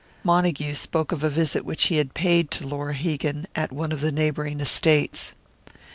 [0.23, 4.01] Montague spoke of a visit which he had paid to Laura Hegan, at one of
[4.01, 5.35] the neighbouring estates.